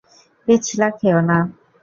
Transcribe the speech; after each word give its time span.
পিছলা 0.47 0.87
খেও 0.99 1.19
না। 1.29 1.37